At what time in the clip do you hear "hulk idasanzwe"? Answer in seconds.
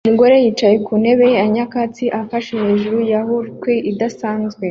3.27-4.59